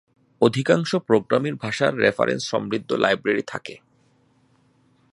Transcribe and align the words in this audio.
অধিকাংশ 0.41 0.95
প্রোগ্রামিং 1.07 1.53
ভাষার 1.55 1.93
রেফারেন্স 1.97 2.43
সমৃদ্ধ 2.49 2.89
লাইব্রেরী 2.93 3.43
থাকে। 3.47 3.75